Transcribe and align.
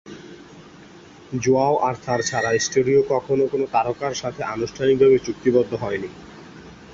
Joao 1.41 1.75
Arthur 1.81 2.19
ছাড়া 2.21 2.49
স্টুডিওটি 2.59 3.09
কখনো 3.09 3.43
কোন 3.47 3.61
তারকার 3.71 4.13
সাথে 4.13 4.41
আনুষ্ঠানিকভাবে 4.45 5.17
চুক্তিবদ্ধ 5.19 5.71
হয়নি। 5.75 6.09